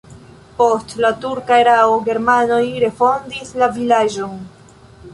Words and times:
Post 0.61 0.95
la 1.05 1.11
turka 1.25 1.59
erao 1.65 2.01
germanoj 2.09 2.59
refondis 2.87 3.57
la 3.63 3.73
vilaĝon. 3.81 4.39